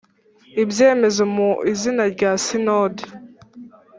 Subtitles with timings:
[0.63, 3.03] ibyemezo mu izina rya Sinode